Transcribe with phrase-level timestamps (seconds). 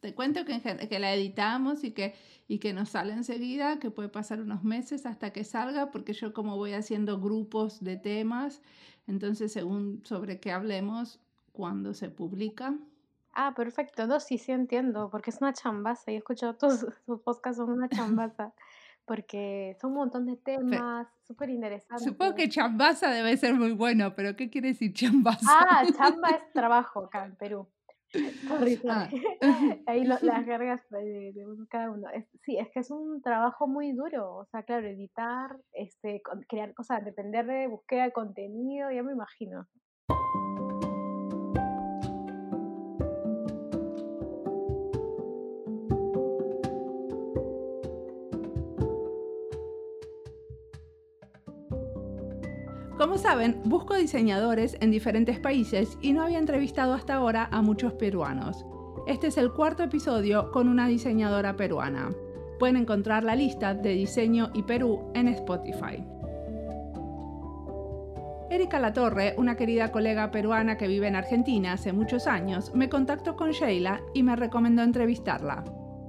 [0.00, 2.14] Te cuento que, que la editamos y que,
[2.46, 6.32] y que nos sale enseguida, que puede pasar unos meses hasta que salga, porque yo
[6.32, 8.62] como voy haciendo grupos de temas,
[9.06, 11.20] entonces según sobre qué hablemos,
[11.52, 12.74] cuando se publica.
[13.34, 14.06] Ah, perfecto.
[14.06, 16.10] No, sí, sí entiendo, porque es una chambaza.
[16.10, 18.52] Y he escuchado todos sus podcasts, son una chambaza,
[19.06, 22.06] porque son un montón de temas, súper interesantes.
[22.06, 25.58] Supongo que chambaza debe ser muy bueno, pero ¿qué quiere decir chambaza?
[25.60, 27.68] Ah, chamba es trabajo acá en Perú.
[28.88, 29.08] Ah.
[29.86, 32.08] Ahí las cargas pues, de, cada uno.
[32.42, 34.36] sí, es que es un trabajo muy duro.
[34.36, 39.66] O sea, claro, editar, este, crear cosas, depender de búsqueda de contenido, ya me imagino.
[53.08, 57.94] Como saben, busco diseñadores en diferentes países y no había entrevistado hasta ahora a muchos
[57.94, 58.66] peruanos.
[59.06, 62.10] Este es el cuarto episodio con una diseñadora peruana.
[62.58, 66.04] Pueden encontrar la lista de diseño y Perú en Spotify.
[68.50, 73.36] Erika Latorre, una querida colega peruana que vive en Argentina hace muchos años, me contactó
[73.36, 75.64] con Sheila y me recomendó entrevistarla.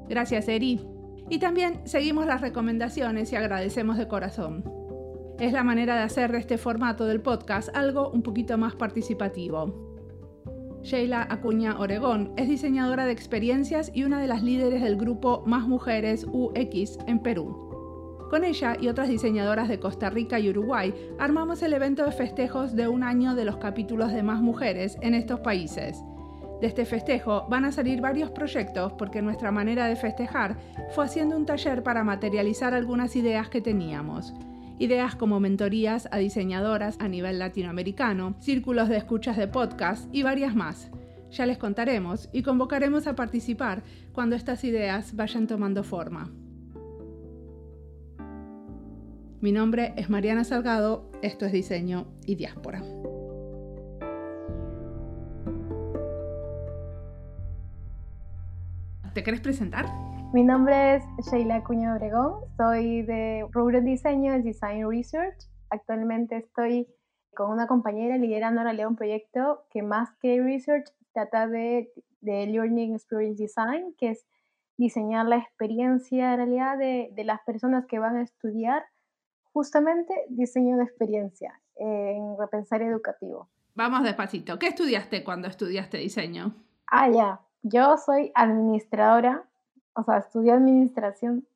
[0.10, 0.86] Gracias, Eri.
[1.30, 4.89] Y también seguimos las recomendaciones y agradecemos de corazón.
[5.40, 9.74] Es la manera de hacer de este formato del podcast algo un poquito más participativo.
[10.84, 15.66] Sheila Acuña Oregón es diseñadora de experiencias y una de las líderes del grupo Más
[15.66, 18.28] Mujeres UX en Perú.
[18.30, 22.76] Con ella y otras diseñadoras de Costa Rica y Uruguay armamos el evento de festejos
[22.76, 26.04] de un año de los capítulos de Más Mujeres en estos países.
[26.60, 30.58] De este festejo van a salir varios proyectos porque nuestra manera de festejar
[30.92, 34.34] fue haciendo un taller para materializar algunas ideas que teníamos
[34.80, 40.56] ideas como mentorías a diseñadoras a nivel latinoamericano, círculos de escuchas de podcast y varias
[40.56, 40.90] más.
[41.32, 46.32] Ya les contaremos y convocaremos a participar cuando estas ideas vayan tomando forma.
[49.42, 52.82] Mi nombre es Mariana Salgado, esto es Diseño y Diáspora.
[59.14, 60.09] ¿Te querés presentar?
[60.32, 65.50] Mi nombre es Sheila Cuña Obregón, soy de rubro diseño y design research.
[65.72, 66.88] Actualmente estoy
[67.34, 71.92] con una compañera liderando ahora un proyecto que más que research trata de,
[72.22, 74.28] de Learning Experience Design, que es
[74.78, 78.84] diseñar la experiencia en realidad de, de las personas que van a estudiar
[79.52, 83.50] justamente diseño de experiencia en repensar educativo.
[83.74, 84.60] Vamos despacito.
[84.60, 86.54] ¿Qué estudiaste cuando estudiaste diseño?
[86.86, 87.42] Ah, ya.
[87.64, 89.49] Yo soy administradora
[89.96, 91.48] o sea, estudié administración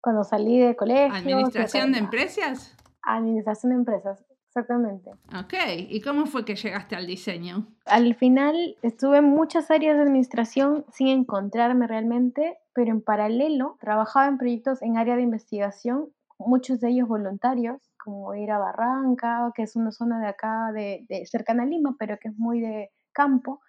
[0.00, 1.14] cuando salí de colegio.
[1.14, 2.76] ¿Administración de empresas?
[3.02, 5.10] Administración de empresas, exactamente.
[5.38, 5.54] Ok,
[5.88, 7.66] ¿y cómo fue que llegaste al diseño?
[7.86, 14.28] Al final estuve en muchas áreas de administración sin encontrarme realmente, pero en paralelo trabajaba
[14.28, 19.62] en proyectos en área de investigación, muchos de ellos voluntarios, como ir a Barranca, que
[19.62, 22.90] es una zona de acá, de, de cercana a Lima, pero que es muy de
[23.12, 23.60] campo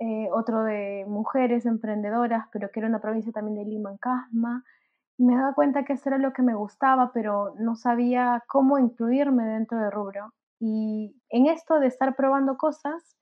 [0.00, 4.64] eh, otro de mujeres emprendedoras, pero que era una provincia también de Lima, en Casma.
[5.18, 8.78] Y me daba cuenta que eso era lo que me gustaba, pero no sabía cómo
[8.78, 10.32] incluirme dentro de rubro.
[10.58, 13.16] Y en esto de estar probando cosas,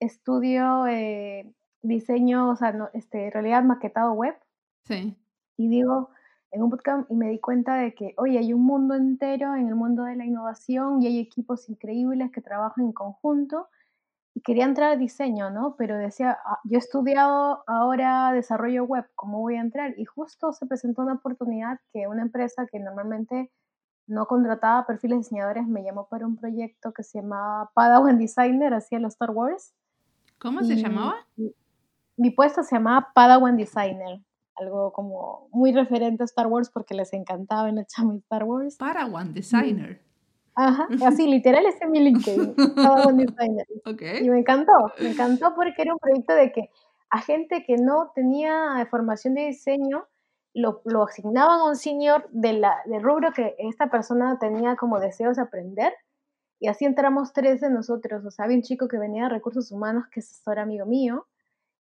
[0.00, 4.36] estudio eh, diseño, o sea, este, realidad maquetado web.
[4.84, 5.16] Sí.
[5.56, 6.10] Y digo,
[6.50, 9.68] en un bootcamp, y me di cuenta de que, oye, hay un mundo entero en
[9.68, 13.68] el mundo de la innovación y hay equipos increíbles que trabajan en conjunto
[14.42, 15.76] quería entrar a diseño, ¿no?
[15.76, 19.94] Pero decía, ah, yo he estudiado ahora desarrollo web, ¿cómo voy a entrar?
[19.98, 23.50] Y justo se presentó una oportunidad que una empresa que normalmente
[24.06, 28.98] no contrataba perfiles diseñadores me llamó para un proyecto que se llamaba Padawan Designer, hacía
[28.98, 29.74] los Star Wars.
[30.38, 31.14] ¿Cómo se llamaba?
[32.16, 34.20] Mi, puesto se llamaba Padawan Designer,
[34.56, 38.76] algo como muy referente a Star Wars porque les encantaba en el chamo Star Wars.
[38.76, 40.02] Padawan Designer.
[40.54, 42.54] Ajá, así literal es en mi LinkedIn,
[44.22, 46.70] Y me encantó, me encantó porque era un proyecto de que
[47.10, 50.06] a gente que no tenía formación de diseño,
[50.54, 55.00] lo, lo asignaban a un senior de, la, de rubro que esta persona tenía como
[55.00, 55.92] deseos de aprender.
[56.58, 58.24] Y así entramos tres de nosotros.
[58.24, 61.26] O sea, había un chico que venía de recursos humanos, que es ahora amigo mío,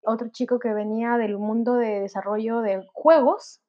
[0.03, 3.61] otro chico que venía del mundo de desarrollo de juegos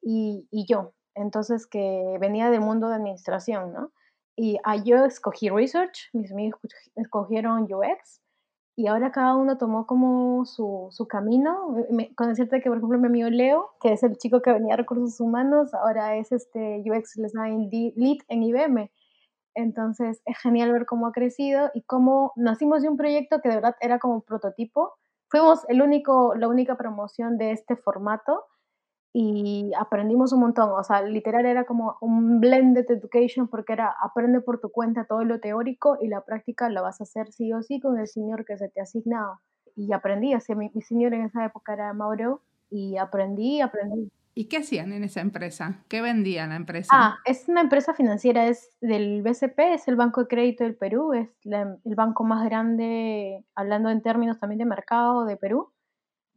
[0.00, 0.92] y, y yo.
[1.14, 3.92] Entonces, que venía del mundo de administración, ¿no?
[4.36, 6.60] Y ah, yo escogí Research, mis amigos
[6.96, 8.22] escogieron UX,
[8.74, 11.76] y ahora cada uno tomó como su, su camino.
[12.16, 14.76] con decirte que, por ejemplo, mi amigo Leo, que es el chico que venía a
[14.78, 18.90] recursos humanos, ahora es este UX Design Lead en IBM.
[19.54, 23.56] Entonces es genial ver cómo ha crecido y cómo nacimos de un proyecto que de
[23.56, 24.94] verdad era como prototipo.
[25.28, 28.44] fuimos el único, la única promoción de este formato
[29.12, 30.70] y aprendimos un montón.
[30.70, 35.24] O sea, literal era como un blended education porque era aprende por tu cuenta todo
[35.24, 38.44] lo teórico y la práctica la vas a hacer sí o sí con el señor
[38.44, 39.40] que se te ha asignado.
[39.76, 44.10] Y aprendí, así, mi, mi señor en esa época era Mauro y aprendí, aprendí.
[44.34, 45.82] ¿Y qué hacían en esa empresa?
[45.88, 46.88] ¿Qué vendía la empresa?
[46.90, 51.12] Ah, es una empresa financiera, es del BCP, es el Banco de Crédito del Perú,
[51.12, 55.70] es el banco más grande, hablando en términos también de mercado de Perú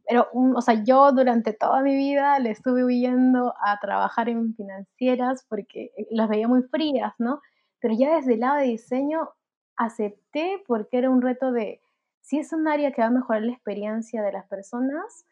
[0.08, 5.44] pero, o sea, yo durante toda mi vida le estuve huyendo a trabajar en financieras
[5.48, 7.40] porque las veía muy frías, ¿no?
[7.80, 9.30] Pero ya desde el lado de diseño
[9.76, 11.80] acepté porque era un reto de,
[12.20, 15.26] si es un área que va a mejorar la experiencia de las personas,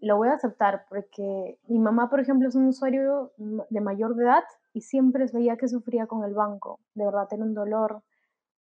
[0.00, 4.24] lo voy a aceptar porque mi mamá, por ejemplo, es un usuario de mayor de
[4.24, 8.02] edad y siempre veía que sufría con el banco, de verdad, tenía un dolor.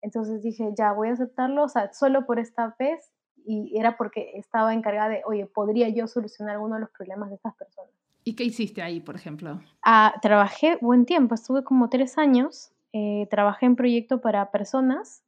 [0.02, 3.12] Entonces dije, ya, voy a aceptarlo, o sea, solo por esta vez
[3.46, 7.36] y era porque estaba encargada de, oye, ¿podría yo solucionar alguno de los problemas de
[7.36, 7.92] estas personas?
[8.24, 9.60] ¿Y qué hiciste ahí, por ejemplo?
[9.84, 15.24] Ah, trabajé buen tiempo, estuve como tres años, eh, trabajé en proyecto para personas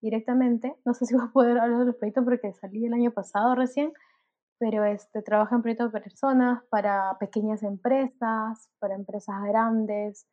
[0.00, 3.10] directamente, no sé si voy a poder hablar de los proyectos porque salí el año
[3.10, 3.92] pasado recién,
[4.58, 10.26] pero este, trabajé en proyectos para personas, para pequeñas empresas, para empresas grandes,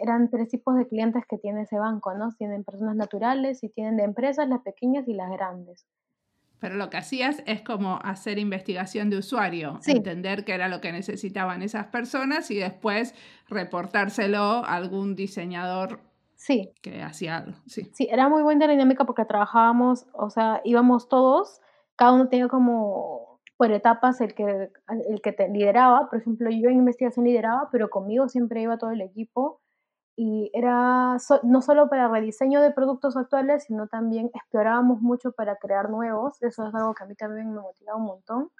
[0.00, 2.30] eran tres tipos de clientes que tiene ese banco, ¿no?
[2.32, 5.86] Tienen personas naturales y tienen de empresas las pequeñas y las grandes.
[6.60, 10.92] Pero lo que hacías es como hacer investigación de usuario, entender qué era lo que
[10.92, 13.14] necesitaban esas personas y después
[13.48, 16.00] reportárselo a algún diseñador
[16.34, 16.72] sí.
[16.82, 17.58] que hacía algo.
[17.66, 17.90] Sí.
[17.92, 21.60] sí, era muy buena la dinámica porque trabajábamos, o sea, íbamos todos,
[21.96, 24.70] cada uno tenía como por etapas el que,
[25.08, 26.08] el que te lideraba.
[26.08, 29.60] Por ejemplo, yo en investigación lideraba, pero conmigo siempre iba todo el equipo
[30.20, 35.90] y era no solo para rediseño de productos actuales, sino también explorábamos mucho para crear
[35.90, 36.42] nuevos.
[36.42, 38.50] Eso es algo que a mí también me motiva un montón.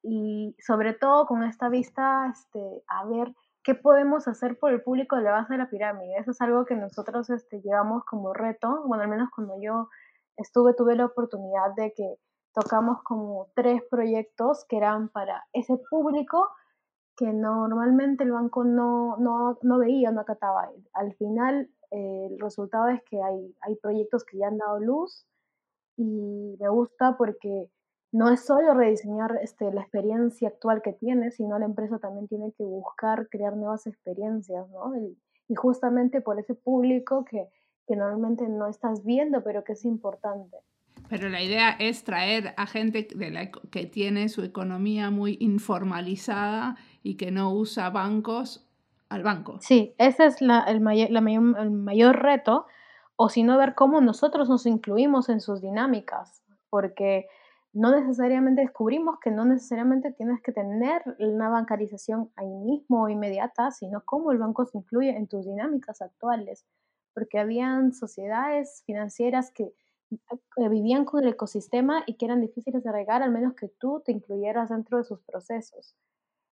[0.00, 3.34] Y sobre todo con esta vista este, a ver
[3.64, 6.18] qué podemos hacer por el público de la base de la pirámide.
[6.18, 8.84] Eso es algo que nosotros este, llevamos como reto.
[8.86, 9.88] Bueno, al menos cuando yo
[10.36, 12.14] estuve, tuve la oportunidad de que
[12.54, 16.48] tocamos como tres proyectos que eran para ese público
[17.16, 20.70] que normalmente el banco no, no, no veía, no acataba.
[20.92, 25.26] Al final, eh, el resultado es que hay, hay proyectos que ya han dado luz
[25.96, 27.70] y me gusta porque
[28.12, 32.52] no es solo rediseñar este, la experiencia actual que tiene, sino la empresa también tiene
[32.52, 34.96] que buscar crear nuevas experiencias, ¿no?
[34.96, 35.16] Y,
[35.54, 37.46] justamente por ese público que,
[37.86, 40.56] que normalmente no estás viendo, pero que es importante.
[41.08, 46.76] Pero la idea es traer a gente de la, que tiene su economía muy informalizada
[47.06, 48.66] y que no usa bancos
[49.08, 49.58] al banco.
[49.60, 52.66] Sí, ese es la, el, mayor, mayor, el mayor reto,
[53.14, 57.28] o si no ver cómo nosotros nos incluimos en sus dinámicas, porque
[57.72, 63.70] no necesariamente descubrimos que no necesariamente tienes que tener una bancarización ahí mismo o inmediata,
[63.70, 66.66] sino cómo el banco se incluye en tus dinámicas actuales,
[67.14, 69.72] porque habían sociedades financieras que
[70.10, 74.02] eh, vivían con el ecosistema y que eran difíciles de regar, al menos que tú
[74.04, 75.94] te incluyeras dentro de sus procesos.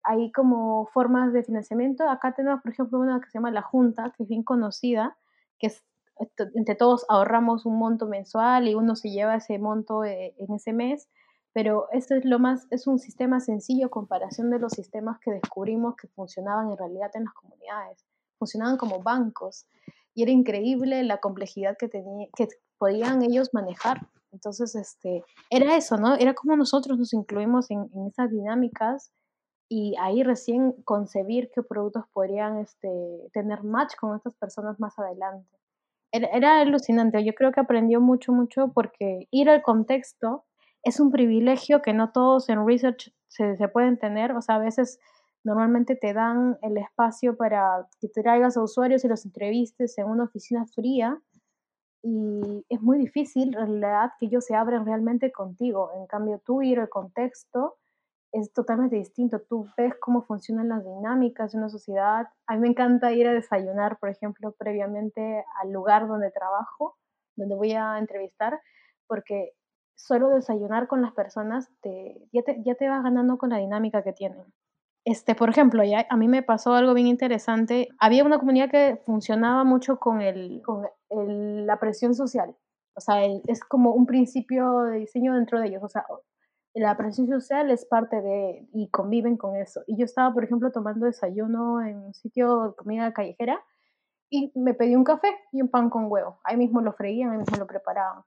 [0.05, 2.09] Hay como formas de financiamiento.
[2.09, 5.17] Acá tenemos, por ejemplo, una que se llama la Junta, que es bien conocida,
[5.59, 5.85] que es,
[6.55, 10.73] entre todos ahorramos un monto mensual y uno se lleva ese monto eh, en ese
[10.73, 11.09] mes,
[11.53, 15.97] pero esto es lo más, es un sistema sencillo comparación de los sistemas que descubrimos
[15.97, 18.05] que funcionaban en realidad en las comunidades.
[18.39, 19.67] Funcionaban como bancos
[20.15, 24.09] y era increíble la complejidad que, tenía, que podían ellos manejar.
[24.33, 26.17] Entonces, este, era eso, ¿no?
[26.17, 29.13] Era como nosotros nos incluimos en, esas dinámicas
[29.69, 32.89] y ahí recién concebir qué productos podrían este,
[33.33, 35.59] tener match con estas personas más adelante.
[36.13, 40.45] Era, alucinante, yo creo que aprendió mucho, mucho porque ir al contexto
[40.85, 44.61] es un privilegio que no todos en research se, se pueden tener, o sea, a
[44.61, 45.01] veces
[45.43, 50.25] normalmente te dan el espacio para que traigas a usuarios y los entrevistes en una
[50.25, 51.21] oficina fría
[52.07, 55.91] y es muy difícil en realidad que ellos se abren realmente contigo.
[55.97, 57.79] En cambio, tú ir al contexto
[58.35, 59.41] es totalmente distinto.
[59.41, 62.27] Tú ves cómo funcionan las dinámicas de una sociedad.
[62.47, 66.97] A mí me encanta ir a desayunar, por ejemplo, previamente al lugar donde trabajo,
[67.37, 68.61] donde voy a entrevistar,
[69.07, 69.53] porque
[69.95, 74.03] solo desayunar con las personas te, ya, te, ya te vas ganando con la dinámica
[74.03, 74.45] que tienen.
[75.05, 77.89] Este, por ejemplo, ya, a mí me pasó algo bien interesante.
[78.01, 82.57] Había una comunidad que funcionaba mucho con, el, con el, la presión social.
[82.97, 85.83] O sea, es como un principio de diseño dentro de ellos.
[85.85, 86.05] O sea,
[86.75, 89.83] la presión social es parte de, y conviven con eso.
[89.87, 93.63] Y yo estaba, por ejemplo, tomando desayuno en un sitio de comida callejera
[94.29, 96.41] y me pedí un café y un pan con huevo.
[96.45, 98.25] Ahí mismo lo freían, ahí mismo lo preparaban.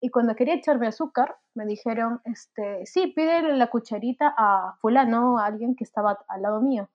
[0.00, 5.46] Y cuando quería echarme azúcar, me dijeron, este, sí, pídele la cucharita a fulano, a
[5.46, 6.88] alguien que estaba al lado mío.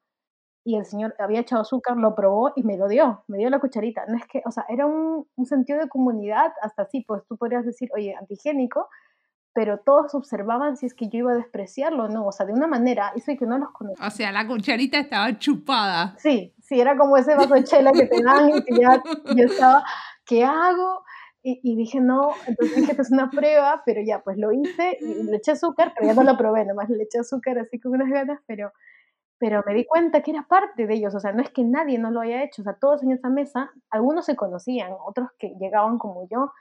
[0.66, 3.60] Y el señor había echado azúcar, lo probó y me lo dio, me dio la
[3.60, 4.06] cucharita.
[4.08, 7.66] No es que, o sea, era un, sentido de comunidad, hasta así, pues tú podrías
[7.66, 8.88] decir, oye, antigénico,
[9.54, 12.54] pero todos observaban si es que yo iba a despreciarlo o no, o sea, de
[12.54, 14.06] una manera, eso que no los conocía.
[14.06, 16.16] O sea, la cucharita estaba chupada.
[16.18, 19.02] Sí, sí, era como ese vaso de chela que te dan y que ya
[19.36, 19.84] yo estaba,
[20.26, 21.04] ¿qué hago?
[21.46, 25.36] Y, dije, no, entonces dije, es una prueba, pero ya, pues lo hice y le
[25.36, 28.40] eché azúcar, pero ya no lo probé, nomás le eché azúcar así con unas ganas,
[28.48, 28.72] pero,
[29.40, 32.00] pero me di cuenta que era parte de ellos, o sea, no es que nadie
[32.00, 35.54] no lo haya hecho, o sea, todos en esa mesa, algunos se conocían, otros que
[35.60, 36.54] llegaban como yo,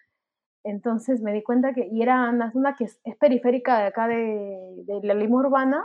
[0.64, 5.00] entonces me di cuenta que, y era una zona que es, periférica de acá de,
[5.02, 5.84] la Lima Urbana,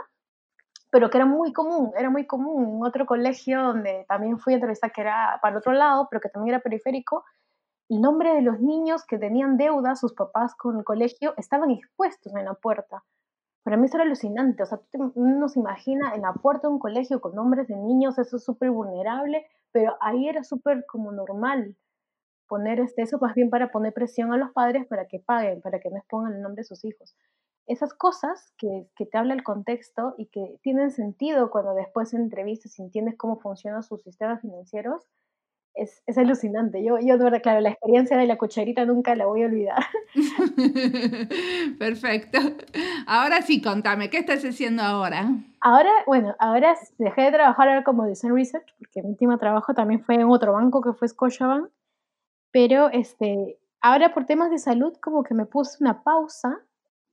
[0.90, 2.76] pero que era muy común, era muy común.
[2.76, 6.28] En otro colegio donde también fui a entrevistar, que era para otro lado, pero que
[6.28, 7.24] también era periférico,
[7.88, 12.34] el nombre de los niños que tenían deuda, sus papás con el colegio, estaban expuestos
[12.34, 13.04] en la puerta.
[13.62, 16.74] Para mí eso era alucinante, o sea, tú no se imagina en la puerta de
[16.74, 21.12] un colegio con nombres de niños, eso es súper vulnerable, pero ahí era súper como
[21.12, 21.76] normal
[22.48, 25.78] poner este, eso más bien para poner presión a los padres para que paguen, para
[25.80, 27.16] que no expongan el nombre de sus hijos.
[27.66, 32.78] Esas cosas que, que te habla el contexto y que tienen sentido cuando después entrevistas
[32.78, 35.06] y entiendes cómo funcionan sus sistemas financieros,
[35.78, 36.82] es, es, alucinante.
[36.82, 39.84] Yo, yo, de verdad, claro, la experiencia de la cucharita nunca la voy a olvidar.
[41.78, 42.38] Perfecto.
[43.06, 45.30] Ahora sí, contame, ¿qué estás haciendo ahora?
[45.60, 50.02] Ahora, bueno, ahora dejé de trabajar ahora como design research, porque mi último trabajo también
[50.02, 51.68] fue en otro banco que fue Scotiabank,
[52.50, 56.60] pero este, ahora por temas de salud como que me puse una pausa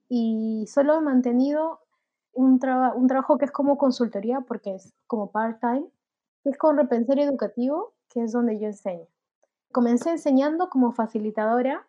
[0.08, 1.80] y solo he mantenido
[2.34, 2.60] un,
[2.96, 5.88] un trabajo que es como consultoría, porque es como part-time,
[6.44, 9.08] es con repensar educativo que es donde yo enseño.
[9.72, 11.88] Comencé enseñando como facilitadora,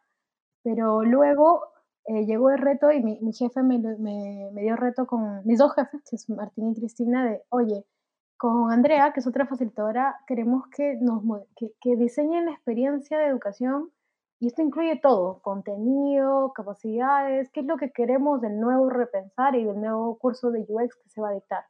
[0.63, 1.63] pero luego
[2.07, 6.03] eh, llegó el reto y mi, jefe me, me, dio reto con mis dos jefes,
[6.09, 7.85] que es Martín y Cristina, de, oye,
[8.37, 11.23] con Andrea, que es otra facilitadora, queremos que, nos,
[11.57, 13.91] que, que diseñen la experiencia de educación
[14.39, 19.65] y esto incluye todo, contenido, capacidades, qué es lo que queremos del nuevo repensar y
[19.65, 21.65] del nuevo curso de UX que se va a dictar.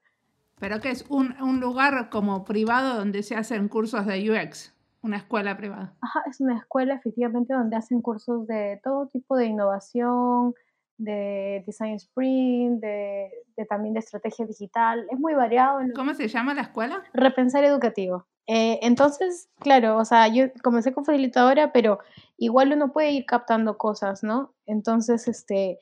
[0.58, 5.18] Pero que es un, un, lugar como privado donde se hacen cursos de UX, una
[5.18, 5.94] escuela privada.
[6.00, 10.54] Ajá, es una escuela efectivamente donde hacen cursos de todo tipo de innovación,
[10.98, 15.06] de design sprint, de, de también de estrategia digital.
[15.10, 15.80] Es muy variado.
[15.94, 17.02] ¿Cómo se llama la escuela?
[17.12, 18.26] Repensar educativo.
[18.46, 21.98] Eh, entonces, claro, o sea, yo comencé con facilitadora, pero
[22.36, 24.54] igual uno puede ir captando cosas, ¿no?
[24.66, 25.80] Entonces, este,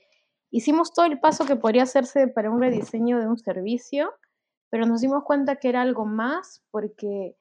[0.50, 4.14] hicimos todo el paso que podría hacerse para un rediseño de un servicio
[4.74, 7.36] pero nos dimos cuenta que era algo más porque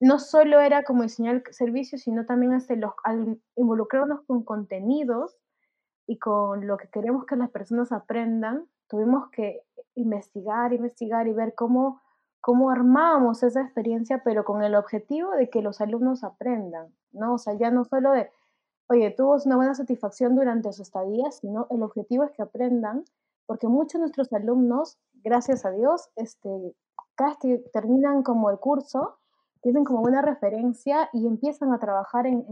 [0.00, 5.36] no solo era como diseñar servicios, sino también hasta los, al involucrarnos con contenidos
[6.06, 9.62] y con lo que queremos que las personas aprendan, tuvimos que
[9.94, 12.00] investigar, investigar y ver cómo,
[12.40, 17.34] cómo armábamos esa experiencia, pero con el objetivo de que los alumnos aprendan, ¿no?
[17.34, 18.30] O sea, ya no solo de,
[18.88, 23.04] oye, tuvo una buena satisfacción durante su estadía, sino el objetivo es que aprendan
[23.46, 26.74] porque muchos de nuestros alumnos, gracias a Dios, este,
[27.40, 29.18] que terminan como el curso,
[29.66, 32.44] tienen como buena referencia y empiezan a trabajar en,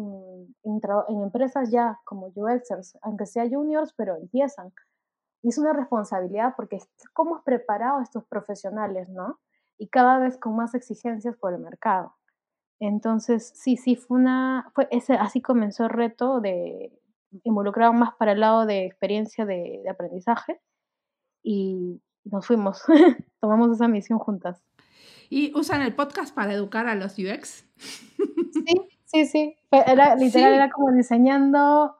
[0.64, 4.73] en, empresas ya como UXers, aunque sea juniors, pero empiezan.
[5.40, 6.80] Y es una responsabilidad porque
[7.12, 9.38] cómo has preparado a estos profesionales, ¿no?
[9.78, 12.16] Y cada vez con más exigencias por el mercado.
[12.80, 17.00] Entonces, sí, sí, fue una, fue ese, así comenzó el reto de
[17.44, 20.61] involucrar más para el lado de experiencia de, de aprendizaje
[21.44, 22.83] y nos fuimos,
[23.40, 24.61] tomamos esa misión juntas.
[25.35, 27.64] ¿Y usan el podcast para educar a los UX?
[28.53, 29.57] Sí, sí, sí.
[29.73, 31.97] Era, literal, era como diseñando,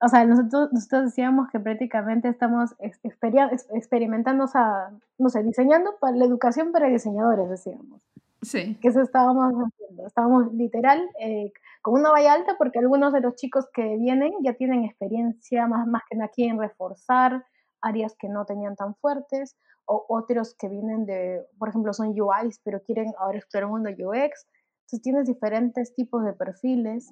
[0.00, 6.16] o sea, nosotros, nosotros decíamos que prácticamente estamos experimentando, o sea, no sé, diseñando para
[6.16, 8.00] la educación para diseñadores, decíamos.
[8.40, 8.78] Sí.
[8.80, 10.06] Que eso estábamos haciendo.
[10.06, 11.52] Estábamos literal eh,
[11.82, 15.86] con una valla alta porque algunos de los chicos que vienen ya tienen experiencia más,
[15.86, 17.44] más que aquí en reforzar
[17.82, 22.60] áreas que no tenían tan fuertes, o otros que vienen de, por ejemplo, son UIs,
[22.62, 24.46] pero quieren ahora explorar un mundo UX.
[24.82, 27.10] Entonces tienes diferentes tipos de perfiles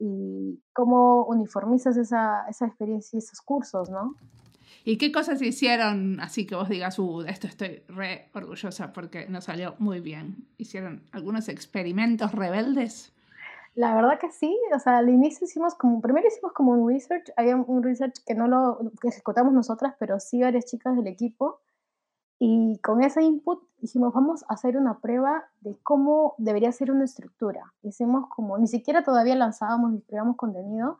[0.00, 4.14] y cómo uniformizas esa, esa experiencia y esos cursos, ¿no?
[4.84, 9.44] ¿Y qué cosas hicieron así que vos digas, uh, esto estoy re orgullosa porque nos
[9.44, 10.48] salió muy bien?
[10.56, 13.12] ¿Hicieron algunos experimentos rebeldes?
[13.74, 17.30] La verdad que sí, o sea, al inicio hicimos como, primero hicimos como un research,
[17.36, 21.60] había un research que no lo ejecutamos nosotras, pero sí varias chicas del equipo,
[22.38, 27.04] y con ese input dijimos, vamos a hacer una prueba de cómo debería ser una
[27.04, 27.72] estructura.
[27.82, 30.98] Hicimos como, ni siquiera todavía lanzábamos ni creamos contenido,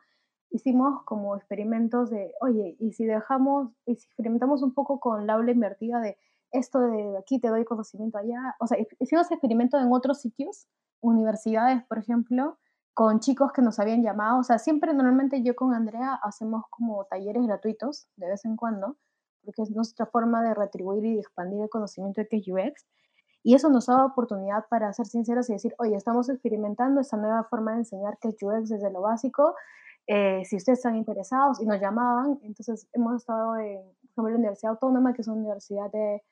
[0.49, 5.33] hicimos como experimentos de, oye, y si dejamos, y si experimentamos un poco con la
[5.33, 6.17] aula invertida de
[6.51, 10.67] esto de aquí te doy conocimiento allá, o sea, hicimos experimentos en otros sitios,
[10.99, 12.57] universidades, por ejemplo,
[12.93, 17.05] con chicos que nos habían llamado, o sea, siempre normalmente yo con Andrea hacemos como
[17.05, 18.97] talleres gratuitos de vez en cuando,
[19.43, 22.85] porque es nuestra forma de retribuir y expandir el conocimiento de que es UX.
[23.43, 27.45] Y eso nos da oportunidad para ser sinceros y decir, oye, estamos experimentando esta nueva
[27.45, 29.55] forma de enseñar que UX desde lo básico,
[30.07, 33.77] eh, si ustedes están interesados, y nos llamaban, entonces hemos estado en,
[34.15, 36.23] por ejemplo, la Universidad Autónoma, que es una universidad de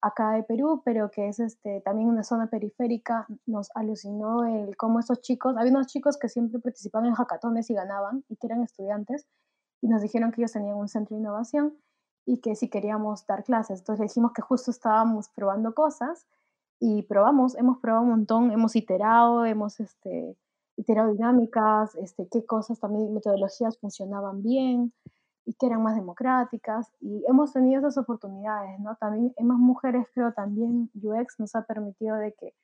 [0.00, 5.00] acá de Perú, pero que es este, también una zona periférica, nos alucinó el cómo
[5.00, 8.62] esos chicos, había unos chicos que siempre participaban en hackatones y ganaban, y que eran
[8.62, 9.26] estudiantes,
[9.82, 11.76] y nos dijeron que ellos tenían un centro de innovación
[12.28, 13.80] y que si queríamos dar clases.
[13.80, 16.26] Entonces dijimos que justo estábamos probando cosas
[16.78, 20.36] y probamos, hemos probado un montón, hemos iterado, hemos este,
[20.76, 24.92] iterado dinámicas, este, qué cosas también, metodologías funcionaban bien,
[25.46, 28.94] y que eran más democráticas y hemos tenido esas oportunidades, ¿no?
[28.96, 32.54] También en más mujeres creo también UX nos ha permitido de que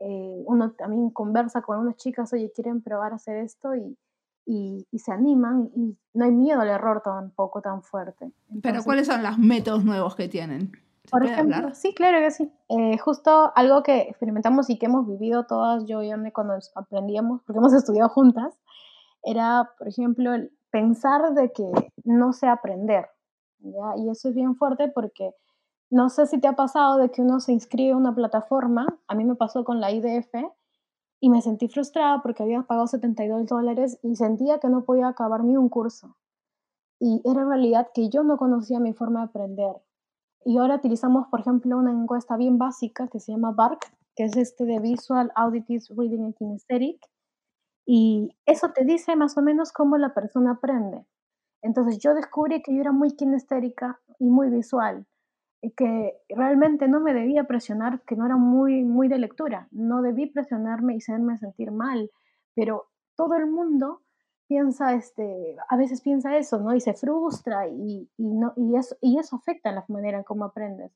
[0.00, 3.96] eh, uno también conversa con unas chicas, oye, quieren probar hacer esto y,
[4.46, 8.30] y, se animan y no hay miedo al error tampoco tan fuerte.
[8.62, 10.72] Pero ¿cuáles son los métodos nuevos que tienen?
[11.10, 12.50] Por ejemplo, sí, claro que sí.
[12.68, 17.42] Eh, justo algo que experimentamos y que hemos vivido todas, yo y Anne, cuando aprendíamos,
[17.42, 18.58] porque hemos estudiado juntas,
[19.22, 21.64] era, por ejemplo, el, pensar de que
[22.04, 23.06] no sé aprender,
[23.60, 23.96] ¿ya?
[23.96, 25.32] Y eso es bien fuerte porque
[25.90, 29.14] no sé si te ha pasado de que uno se inscribe a una plataforma, a
[29.14, 30.34] mí me pasó con la IDF
[31.20, 35.44] y me sentí frustrada porque había pagado 72 dólares y sentía que no podía acabar
[35.44, 36.16] ni un curso.
[37.00, 39.76] Y era en realidad que yo no conocía mi forma de aprender.
[40.44, 44.36] Y ahora utilizamos, por ejemplo, una encuesta bien básica que se llama BARC, que es
[44.36, 46.98] este de Visual, Auditive, Reading and Kinesthetic,
[47.86, 51.06] y eso te dice más o menos cómo la persona aprende.
[51.62, 55.06] Entonces yo descubrí que yo era muy kinestérica y muy visual,
[55.76, 60.26] que realmente no me debía presionar, que no era muy, muy de lectura, no debí
[60.26, 62.10] presionarme y hacerme sentir mal,
[62.54, 64.02] pero todo el mundo
[64.46, 66.74] piensa, este, a veces piensa eso, ¿no?
[66.74, 70.44] Y se frustra y, y, no, y, eso, y eso afecta la manera en cómo
[70.44, 70.92] aprendes.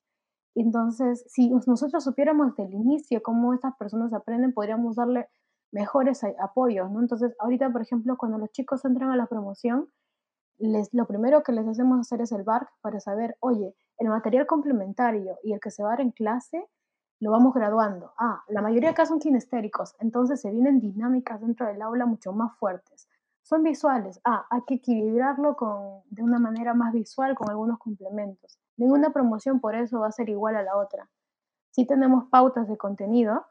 [0.54, 5.28] Entonces, si nosotros supiéramos desde el inicio cómo estas personas aprenden, podríamos darle
[5.72, 7.00] mejores apoyos, ¿no?
[7.00, 9.88] Entonces, ahorita, por ejemplo, cuando los chicos entran a la promoción,
[10.92, 15.38] lo primero que les hacemos hacer es el BARC para saber, oye, el material complementario
[15.42, 16.66] y el que se va a dar en clase,
[17.20, 18.12] lo vamos graduando.
[18.18, 22.56] Ah, la mayoría acá son kinestéricos, entonces se vienen dinámicas dentro del aula mucho más
[22.58, 23.08] fuertes.
[23.42, 28.58] Son visuales, ah, hay que equilibrarlo con, de una manera más visual con algunos complementos.
[28.76, 31.10] Ninguna promoción por eso va a ser igual a la otra.
[31.70, 33.44] Si tenemos pautas de contenido,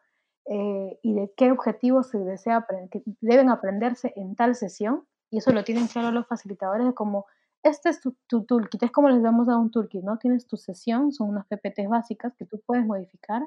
[0.52, 5.52] eh, y de qué objetivos se desea que deben aprenderse en tal sesión, y eso
[5.52, 7.26] lo tienen claro los facilitadores, como
[7.64, 10.18] este es tu, toolkit, es como les damos a un toolkit, ¿no?
[10.18, 13.44] Tienes tu sesión, son unas PPTs básicas que tú puedes modificar,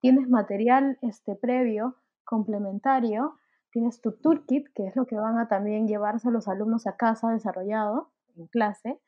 [0.00, 3.36] tienes material este, previo, complementario,
[3.70, 7.30] tienes tu toolkit, que es lo que van a también llevarse los alumnos a casa
[7.30, 9.00] desarrollado en clase,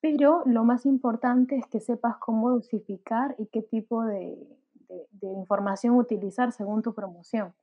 [0.00, 4.38] pero lo más importante es que sepas cómo dosificar y qué tipo de,
[4.88, 7.54] de, información utilizar según tu promoción.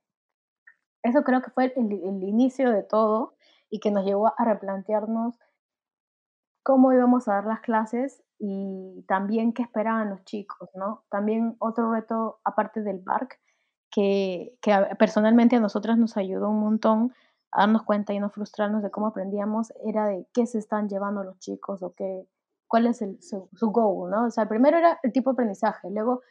[1.02, 3.34] Eso creo que fue el, inicio de todo
[3.70, 5.38] y que nos llevó a replantearnos
[6.62, 11.04] cómo íbamos a dar las clases y también qué esperaban los chicos, ¿no?
[11.10, 13.38] También otro reto, aparte del BARC,
[13.90, 17.12] que, que, personalmente a nosotras nos ayudó un montón
[17.52, 21.22] a darnos cuenta y no frustrarnos de cómo aprendíamos, era de qué se están llevando
[21.22, 22.26] los chicos o qué,
[22.66, 24.26] cuál es el, su, su goal, ¿no?
[24.26, 26.22] O sea, primero era el tipo de aprendizaje, luego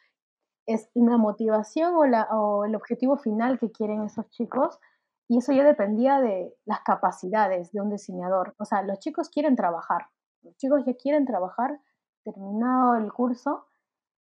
[0.65, 4.79] es una motivación o, la, o el objetivo final que quieren esos chicos.
[5.27, 8.55] Y eso ya dependía de las capacidades de un diseñador.
[8.57, 10.07] O sea, los chicos quieren trabajar.
[10.41, 11.79] Los chicos ya quieren trabajar
[12.23, 13.67] terminado el curso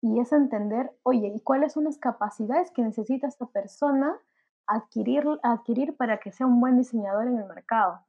[0.01, 4.17] y es entender, oye, ¿y cuáles son las capacidades que necesita esta persona
[4.67, 8.01] adquirir, adquirir para que sea un buen diseñador en el mercado?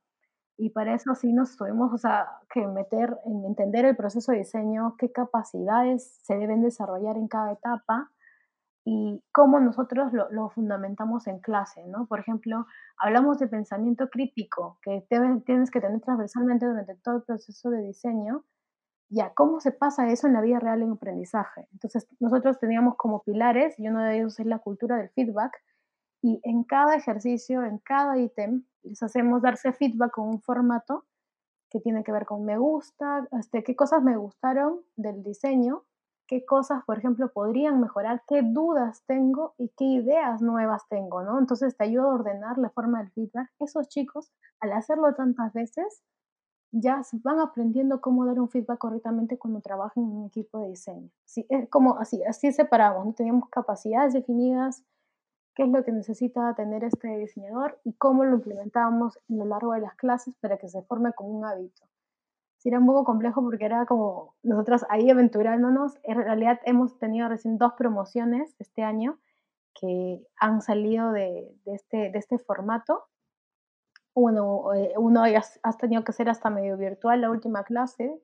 [0.58, 4.40] Y para eso sí nos tuvimos o sea, que meter en entender el proceso de
[4.40, 8.12] diseño, qué capacidades se deben desarrollar en cada etapa
[8.86, 12.06] y cómo nosotros lo, fundamentamos en clase, ¿no?
[12.08, 12.66] Por ejemplo,
[12.98, 15.06] hablamos de pensamiento crítico, que
[15.46, 18.44] tienes que tener transversalmente durante todo el proceso de diseño,
[19.10, 21.68] ya, ¿cómo se pasa eso en la vida real en aprendizaje?
[21.72, 25.54] Entonces, nosotros teníamos como pilares, y uno de ellos es la cultura del feedback,
[26.22, 31.06] y en cada ejercicio, en cada ítem, les hacemos darse feedback con un formato
[31.70, 35.84] que tiene que ver con me gusta, este, qué cosas me gustaron del diseño,
[36.34, 41.38] qué cosas, por ejemplo, podrían mejorar, qué dudas tengo y qué ideas nuevas tengo, ¿no?
[41.38, 43.52] Entonces te ayuda a ordenar la forma del feedback.
[43.60, 46.02] Esos chicos, al hacerlo tantas veces,
[46.72, 51.12] ya van aprendiendo cómo dar un feedback correctamente cuando trabajan en un equipo de diseño.
[51.24, 53.14] Sí, es como así, así separamos, ¿no?
[53.14, 54.84] teníamos capacidades definidas,
[55.54, 59.74] qué es lo que necesita tener este diseñador y cómo lo implementamos en lo largo
[59.74, 61.84] de las clases para que se forme como un hábito.
[62.64, 66.00] Sí, era un poco complejo porque era como nosotros ahí aventurándonos.
[66.04, 69.20] En realidad hemos tenido recién dos promociones este año
[69.74, 73.04] que han salido de, de este, de este formato
[74.14, 78.22] uno, eh, uno has tenido que ser hasta medio virtual la última clase,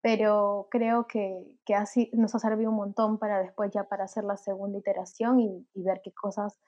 [0.00, 4.24] pero creo que, que, así nos ha servido un montón para después ya para hacer
[4.24, 6.58] la segunda iteración y, ver qué cosas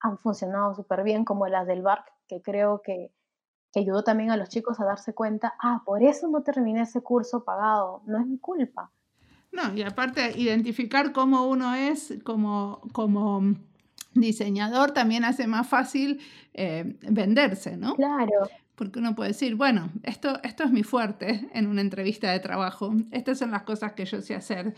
[0.00, 3.12] han funcionado súper bien, como las del BARC, que creo que,
[3.72, 7.00] que ayudó también a los chicos a darse cuenta, ah, por eso no terminé ese
[7.00, 8.90] curso pagado, no es mi culpa.
[9.52, 13.54] No, y aparte identificar cómo uno es como, como
[14.12, 16.20] diseñador también hace más fácil
[16.54, 17.94] eh, venderse, ¿no?
[17.94, 18.48] Claro.
[18.74, 22.94] Porque uno puede decir, bueno, esto, esto es mi fuerte en una entrevista de trabajo,
[23.10, 24.74] estas son las cosas que yo sé hacer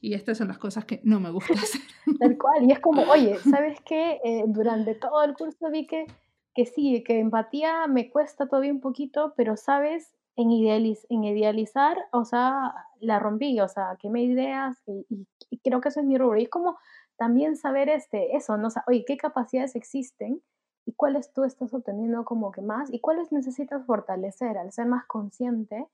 [0.00, 1.80] y estas son las cosas que no me gusta hacer.
[2.18, 4.20] Tal cual, y es como, oye, ¿sabes qué?
[4.24, 6.06] Eh, durante todo el curso vi que,
[6.54, 12.74] que sí, que empatía me cuesta todavía un poquito, pero sabes, en, idealizar, o sea,
[13.00, 15.26] la rompí, o sea, que me ideas y,
[15.62, 16.38] creo que eso es mi rubro.
[16.38, 16.78] Y es como,
[17.16, 18.68] también saber este, eso, ¿no?
[18.86, 20.42] oye, ¿qué capacidades existen
[20.86, 25.06] y cuáles tú estás obteniendo como que más y cuáles necesitas fortalecer al ser más
[25.06, 25.86] consciente?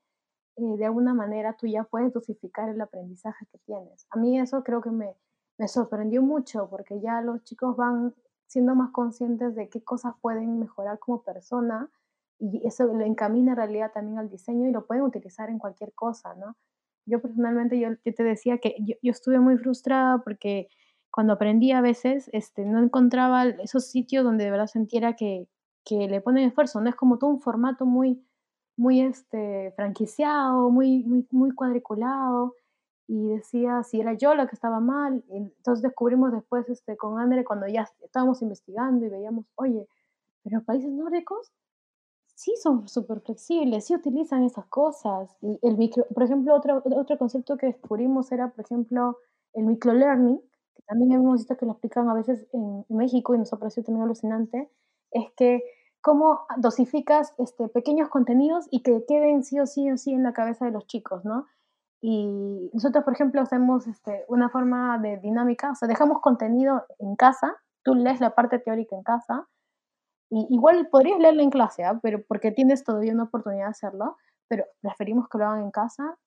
[0.55, 4.07] Eh, de alguna manera tú ya puedes dosificar el aprendizaje que tienes.
[4.09, 5.15] A mí eso creo que me,
[5.57, 8.13] me sorprendió mucho porque ya los chicos van
[8.49, 11.89] siendo más conscientes de qué cosas pueden mejorar como persona
[12.39, 15.93] y eso lo encamina en realidad también al diseño y lo pueden utilizar en cualquier
[15.93, 16.57] cosa, ¿no?
[17.05, 20.67] Yo personalmente, yo, te decía que yo, estuve muy frustrada porque
[21.11, 25.47] cuando aprendí a veces, este, no encontraba esos sitios donde de verdad sintiera que,
[25.85, 28.23] que le ponen esfuerzo, no es como todo un formato muy,
[28.77, 32.55] muy este, franquiciado, muy, muy, muy cuadriculado,
[33.09, 37.43] y decía si era yo la que estaba mal, entonces descubrimos después este, con Andre
[37.43, 39.87] cuando ya estábamos investigando y veíamos, oye,
[40.43, 41.51] pero los países nórdicos
[42.35, 45.35] sí son súper flexibles, sí utilizan esas cosas.
[45.41, 49.17] Y el micro, por ejemplo, otro, otro concepto que descubrimos era, por ejemplo,
[49.53, 50.39] el microlearning,
[50.87, 54.05] también hemos visto que lo explican a veces en México y nos ha parecido también
[54.05, 54.69] alucinante,
[55.11, 55.63] es que
[56.01, 60.33] cómo dosificas este, pequeños contenidos y que queden sí o sí o sí en la
[60.33, 61.47] cabeza de los chicos, ¿no?
[62.01, 67.15] Y nosotros, por ejemplo, hacemos este, una forma de dinámica, o sea, dejamos contenido en
[67.15, 69.47] casa, tú lees la parte teórica en casa,
[70.31, 71.99] y igual podrías leerlo en clase, ¿ah?
[72.01, 76.17] pero porque tienes todavía una oportunidad de hacerlo, pero preferimos que lo hagan en casa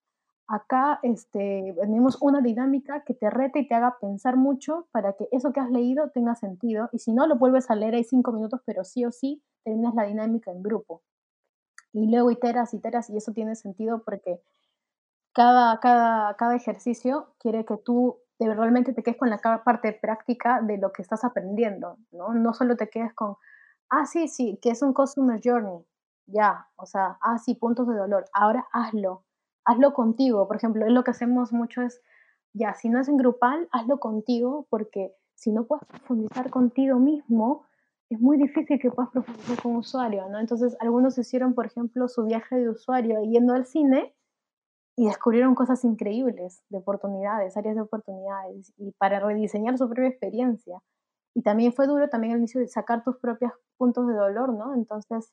[0.53, 5.27] acá este, tenemos una dinámica que te rete y te haga pensar mucho para que
[5.33, 6.91] eso que has leído tenga sentido.
[6.93, 9.95] Y si no, lo vuelves a leer, hay cinco minutos, pero sí o sí terminas
[9.95, 11.03] la dinámica en grupo.
[11.93, 14.43] Y luego iteras, iteras, y eso tiene sentido porque
[15.33, 20.77] cada, cada, cada ejercicio quiere que tú realmente te quedes con la parte práctica de
[20.79, 22.35] lo que estás aprendiendo, ¿no?
[22.35, 23.37] No solo te quedes con,
[23.89, 25.87] ah, sí, sí, que es un customer journey,
[26.27, 29.25] ya, o sea, ah, sí, puntos de dolor, ahora hazlo
[29.65, 30.47] hazlo contigo.
[30.47, 32.01] Por ejemplo, lo que hacemos mucho es,
[32.53, 37.65] ya, si no es en grupal, hazlo contigo, porque si no puedes profundizar contigo mismo,
[38.11, 40.39] es muy difícil que puedas profundizar con un usuario, ¿no?
[40.39, 44.15] Entonces, algunos hicieron, por ejemplo, su viaje de usuario yendo al cine
[44.97, 50.81] y descubrieron cosas increíbles de oportunidades, áreas de oportunidades, y para rediseñar su propia experiencia.
[51.35, 54.75] Y también fue duro también el inicio de sacar tus propios puntos de dolor, ¿no?
[54.75, 55.33] Entonces,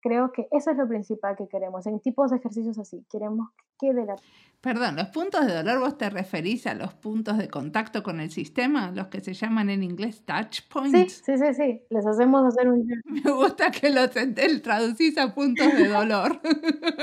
[0.00, 3.04] Creo que eso es lo principal que queremos en tipos de ejercicios así.
[3.10, 4.16] Queremos quede la...
[4.60, 8.32] Perdón, ¿los puntos de dolor vos te referís a los puntos de contacto con el
[8.32, 11.22] sistema, los que se llaman en inglés touch points?
[11.24, 11.82] Sí, sí, sí, sí.
[11.90, 12.84] Les hacemos hacer un...
[13.04, 16.40] Me gusta que lo traducís a puntos de dolor.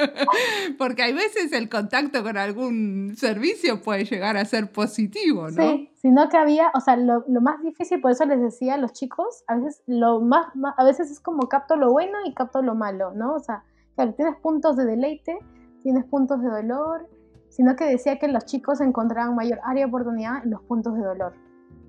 [0.77, 5.63] Porque hay veces el contacto con algún servicio puede llegar a ser positivo, ¿no?
[5.63, 8.77] Sí, sino que había, o sea, lo, lo, más difícil, por eso les decía a
[8.77, 12.61] los chicos, a veces lo más, a veces es como capto lo bueno y capto
[12.61, 13.33] lo malo, ¿no?
[13.33, 13.63] O sea,
[13.95, 15.39] claro, tienes puntos de deleite,
[15.86, 17.08] tienes puntos de dolor,
[17.50, 21.02] sino que decía que los chicos encontraban mayor área de oportunidad en los puntos de
[21.04, 21.34] dolor.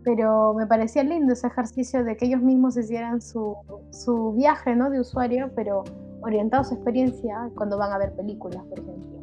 [0.04, 3.56] Pero me parecía lindo ese ejercicio de que ellos mismos hicieran su,
[3.92, 4.90] su viaje ¿no?
[4.90, 5.82] de usuario, pero
[6.20, 9.16] orientado su experiencia cuando van a ver películas, por ejemplo.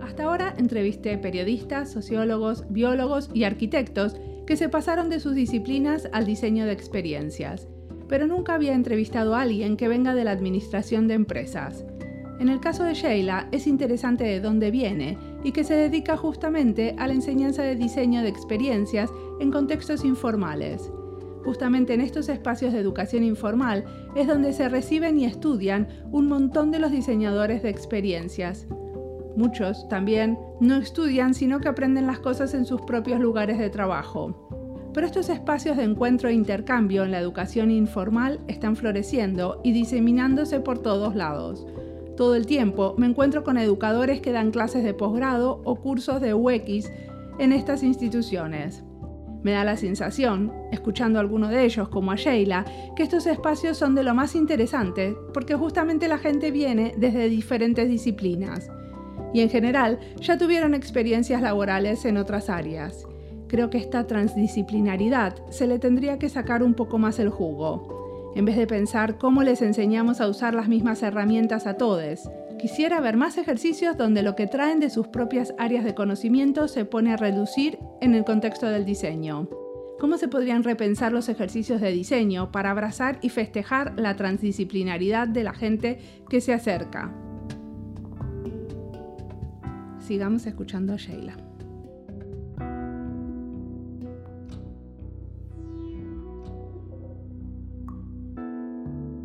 [0.00, 6.24] Hasta ahora entrevisté periodistas, sociólogos, biólogos y arquitectos que se pasaron de sus disciplinas al
[6.24, 7.68] diseño de experiencias.
[8.08, 11.84] pero nunca había entrevistado a alguien que venga de la administración de empresas.
[12.40, 16.94] En el caso de Sheila, es interesante de dónde viene y que se dedica justamente
[16.96, 20.90] a la enseñanza de diseño de experiencias en contextos informales.
[21.44, 23.84] Justamente en estos espacios de educación informal
[24.16, 28.66] es donde se reciben y estudian un montón de los diseñadores de experiencias.
[29.38, 34.90] Muchos también no estudian, sino que aprenden las cosas en sus propios lugares de trabajo.
[34.92, 40.58] Pero estos espacios de encuentro e intercambio en la educación informal están floreciendo y diseminándose
[40.58, 41.68] por todos lados.
[42.16, 46.34] Todo el tiempo me encuentro con educadores que dan clases de posgrado o cursos de
[46.34, 46.90] UX
[47.38, 48.82] en estas instituciones.
[49.44, 52.64] Me da la sensación, escuchando a alguno de ellos como a Sheila,
[52.96, 57.88] que estos espacios son de lo más interesante porque justamente la gente viene desde diferentes
[57.88, 58.68] disciplinas
[59.32, 63.06] y en general ya tuvieron experiencias laborales en otras áreas.
[63.48, 67.98] Creo que esta transdisciplinaridad se le tendría que sacar un poco más el jugo
[68.34, 72.30] en vez de pensar cómo les enseñamos a usar las mismas herramientas a todos.
[72.58, 76.84] Quisiera ver más ejercicios donde lo que traen de sus propias áreas de conocimiento se
[76.84, 79.48] pone a reducir en el contexto del diseño.
[79.98, 85.42] ¿Cómo se podrían repensar los ejercicios de diseño para abrazar y festejar la transdisciplinaridad de
[85.42, 87.12] la gente que se acerca?
[90.08, 91.34] Sigamos escuchando a Sheila.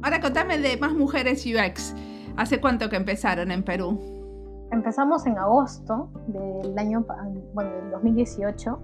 [0.01, 1.95] Ahora contame de más mujeres UX.
[2.35, 4.67] ¿Hace cuánto que empezaron en Perú?
[4.73, 7.05] Empezamos en agosto del año,
[7.53, 8.77] bueno, del 2018.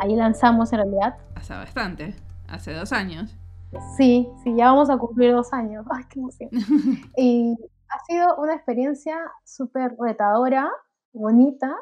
[0.00, 1.16] Ahí lanzamos en realidad.
[1.34, 2.14] Hace bastante,
[2.46, 3.34] hace dos años.
[3.96, 5.86] Sí, sí, ya vamos a cumplir dos años.
[5.90, 6.50] Ay, qué emoción.
[7.16, 7.56] y
[7.88, 10.70] ha sido una experiencia súper retadora,
[11.16, 11.76] bonita.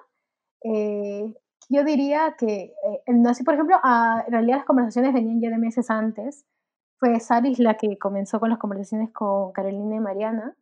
[0.62, 1.34] Eh,
[1.68, 2.74] yo diría que,
[3.06, 6.46] eh, así por ejemplo, en realidad las conversaciones venían ya de meses antes
[6.98, 10.56] fue Saris la que comenzó con las conversaciones con Carolina y Mariana.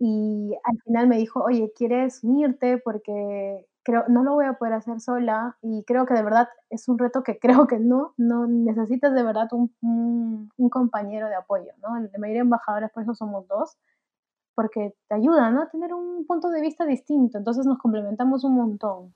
[0.00, 2.78] Y al final me dijo, oye, ¿quieres unirte?
[2.78, 6.88] Porque creo, no lo voy a poder hacer sola y creo que de verdad es
[6.88, 9.72] un reto que creo que no, no necesitas de verdad un,
[10.56, 11.98] un, compañero de apoyo, ¿no?
[11.98, 13.76] La mayoría de embajadores por eso somos dos,
[14.58, 15.62] porque te ayuda, ¿no?
[15.62, 19.14] A tener un punto de vista distinto, entonces nos complementamos un montón.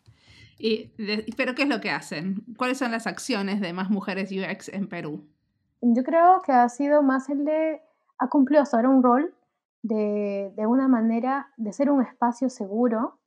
[0.56, 0.92] Y,
[1.36, 2.44] ¿Pero qué es lo que hacen?
[2.56, 5.26] ¿Cuáles son las acciones de más mujeres UX en Perú?
[5.80, 7.82] yo creo que ha sido más el de,
[8.18, 9.34] ha cumplido hasta ahora un rol
[9.82, 13.18] de, de una manera de ser un espacio seguro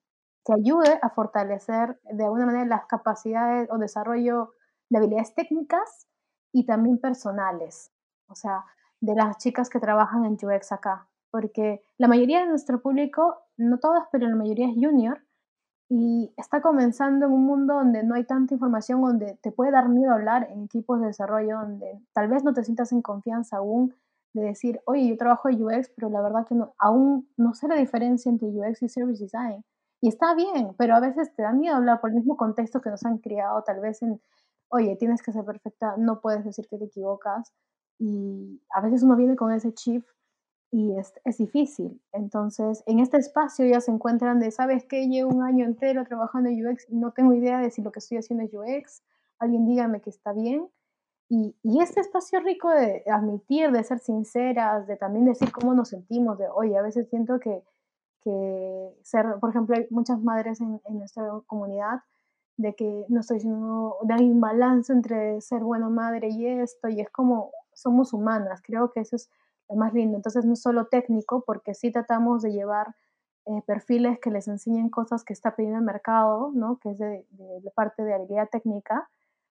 [0.45, 4.54] que ayude a fortalecer de alguna manera las capacidades o desarrollo
[4.89, 6.08] de habilidades técnicas
[6.54, 7.91] y también personales,
[8.30, 8.63] o sea,
[9.01, 13.78] de las chicas que trabajan en UX acá, porque la mayoría de nuestro público, no
[13.78, 15.19] todas, pero la mayoría es junior,
[15.89, 19.89] y está comenzando en un mundo donde no hay tanta información, donde te puede dar
[19.89, 23.93] miedo hablar en equipos de desarrollo, donde tal vez no te sientas en confianza aún
[24.32, 27.67] de decir, oye, yo trabajo en UX, pero la verdad que no, aún no sé
[27.67, 29.65] la diferencia entre UX y Service Design.
[30.00, 32.91] Y está bien, pero a veces te da miedo hablar por el mismo contexto que
[32.91, 34.21] nos han criado, tal vez en,
[34.69, 37.52] oye, tienes que ser perfecta, no puedes decir que te equivocas.
[38.00, 40.06] Y a veces uno viene con ese chip
[40.76, 42.02] y es, es, difícil.
[42.12, 45.08] Entonces, en este espacio ya se encuentran de, ¿sabes qué?
[45.08, 48.00] Llevo un año entero trabajando en UX y no tengo idea de si lo que
[48.00, 49.02] estoy haciendo es UX.
[49.40, 50.68] Alguien dígame que está bien.
[51.30, 55.88] Y, y este espacio rico de admitir, de ser sinceras, de también decir cómo nos
[55.88, 57.64] sentimos, de, oye, a veces siento que,
[58.20, 62.02] que ser, por ejemplo, hay muchas madres en, en nuestra comunidad
[62.58, 66.90] de que no estoy diciendo, de hay un balance entre ser buena madre y esto,
[66.90, 68.62] y es como somos humanas.
[68.62, 69.30] Creo que eso es
[69.69, 70.17] lo más lindo.
[70.17, 72.95] Entonces no es solo técnico, porque sí tratamos de llevar
[73.47, 76.80] eh, perfiles que les enseñen cosas que está pidiendo el mercado, ¿no?
[76.80, 79.08] que es de, de, parte de habilidad técnica,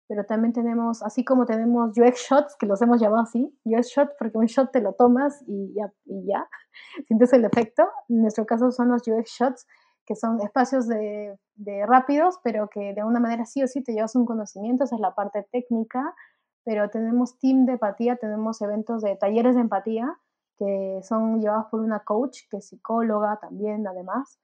[0.07, 4.11] pero también tenemos, así como tenemos UX shots, que los hemos llamado así, UX shot
[4.17, 6.47] porque un shot te lo tomas y ya, y ya
[7.07, 7.83] sientes el efecto.
[8.07, 9.67] En nuestro caso son los UX shots,
[10.05, 13.93] que son espacios de, de rápidos, pero que de una manera sí o sí te
[13.93, 16.15] llevas un conocimiento, esa es la parte técnica,
[16.63, 20.17] pero tenemos team de empatía, tenemos eventos de talleres de empatía
[20.61, 24.39] que son llevados por una coach, que es psicóloga también además,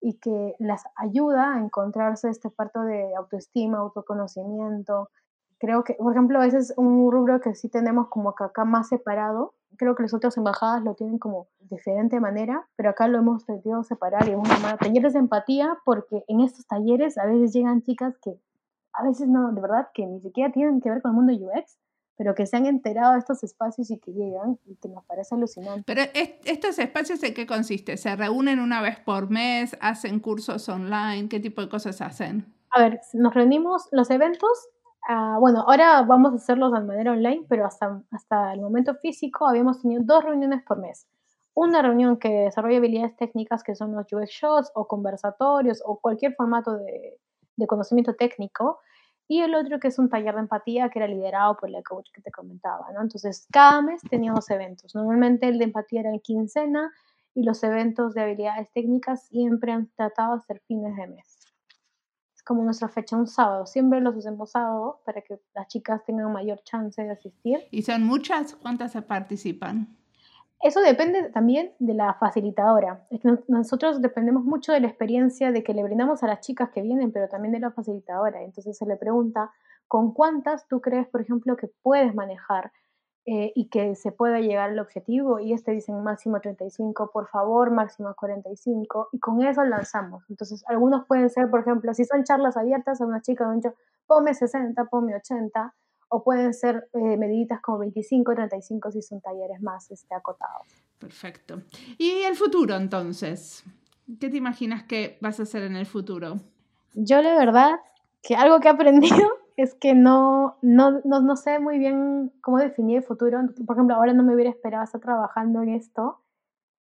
[0.00, 5.10] y que las ayuda a encontrarse este parto de autoestima, autoconocimiento.
[5.58, 8.88] Creo que, por ejemplo, ese es un rubro que sí tenemos como que acá más
[8.88, 9.56] separado.
[9.76, 13.82] Creo que las otras embajadas lo tienen como diferente manera, pero acá lo hemos tenido
[13.82, 18.16] separar y hemos llamado talleres de empatía porque en estos talleres a veces llegan chicas
[18.22, 18.40] que
[18.98, 21.78] a veces no, de verdad, que ni siquiera tienen que ver con el mundo UX,
[22.16, 25.34] pero que se han enterado de estos espacios y que llegan y que nos parece
[25.34, 25.84] alucinante.
[25.86, 26.02] Pero
[26.44, 27.96] estos espacios en qué consiste?
[27.96, 29.76] ¿Se reúnen una vez por mes?
[29.80, 31.28] ¿Hacen cursos online?
[31.28, 32.52] ¿Qué tipo de cosas hacen?
[32.70, 34.68] A ver, nos reunimos, los eventos
[35.10, 39.46] Ah, bueno, ahora vamos a hacerlos de manera online, pero hasta, hasta el momento físico
[39.48, 41.06] habíamos tenido dos reuniones por mes.
[41.54, 46.34] Una reunión que desarrolla habilidades técnicas que son los UX Shots o conversatorios o cualquier
[46.34, 47.18] formato de,
[47.58, 48.80] de conocimiento técnico
[49.26, 52.08] y el otro que es un taller de empatía que era liderado por la coach
[52.12, 53.02] que te comentaba, ¿no?
[53.02, 54.94] Entonces, cada mes teníamos eventos.
[54.94, 56.90] Normalmente el de empatía era en quincena
[57.34, 61.38] y los eventos de habilidades técnicas siempre han tratado de ser fines de mes.
[62.34, 63.66] Es como nuestra fecha un sábado.
[63.66, 67.60] Siempre los hacemos sábados para que las chicas tengan mayor chance de asistir.
[67.70, 68.54] ¿Y son muchas?
[68.54, 69.94] ¿Cuántas participan?
[70.60, 73.06] Eso depende también de la facilitadora.
[73.46, 77.12] Nosotros dependemos mucho de la experiencia de que le brindamos a las chicas que vienen,
[77.12, 78.42] pero también de la facilitadora.
[78.42, 79.52] Entonces se le pregunta,
[79.86, 82.72] ¿con cuántas tú crees, por ejemplo, que puedes manejar
[83.24, 85.38] eh, y que se pueda llegar al objetivo?
[85.38, 90.24] Y este dicen máximo 35, por favor, máximo 45, y con eso lanzamos.
[90.28, 93.74] Entonces, algunos pueden ser, por ejemplo, si son charlas abiertas a una chica, un dicho,
[94.08, 95.72] ponme 60, ponme 80,
[96.08, 100.66] o pueden ser eh, mediditas como 25, 35 si son talleres más este, acotados.
[100.98, 101.62] Perfecto.
[101.96, 103.64] ¿Y el futuro entonces?
[104.20, 106.36] ¿Qué te imaginas que vas a hacer en el futuro?
[106.94, 107.80] Yo la verdad
[108.22, 109.16] que algo que he aprendido
[109.56, 113.38] es que no, no, no, no sé muy bien cómo definir el futuro.
[113.66, 116.20] Por ejemplo, ahora no me hubiera esperado estar trabajando en esto.